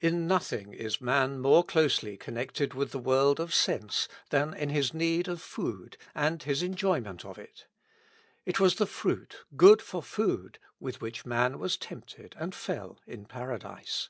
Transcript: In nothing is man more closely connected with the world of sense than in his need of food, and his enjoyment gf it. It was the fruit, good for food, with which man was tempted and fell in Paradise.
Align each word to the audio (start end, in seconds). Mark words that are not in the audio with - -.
In 0.00 0.26
nothing 0.26 0.72
is 0.74 1.00
man 1.00 1.38
more 1.38 1.62
closely 1.62 2.16
connected 2.16 2.74
with 2.74 2.90
the 2.90 2.98
world 2.98 3.38
of 3.38 3.54
sense 3.54 4.08
than 4.30 4.52
in 4.52 4.70
his 4.70 4.92
need 4.92 5.28
of 5.28 5.40
food, 5.40 5.96
and 6.16 6.42
his 6.42 6.64
enjoyment 6.64 7.22
gf 7.22 7.38
it. 7.38 7.66
It 8.44 8.58
was 8.58 8.74
the 8.74 8.86
fruit, 8.86 9.44
good 9.54 9.80
for 9.80 10.02
food, 10.02 10.58
with 10.80 11.00
which 11.00 11.24
man 11.24 11.60
was 11.60 11.76
tempted 11.76 12.34
and 12.40 12.56
fell 12.56 12.98
in 13.06 13.24
Paradise. 13.24 14.08